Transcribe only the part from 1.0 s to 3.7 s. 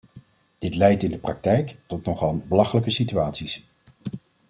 in de praktijk tot nogal belachelijke situaties.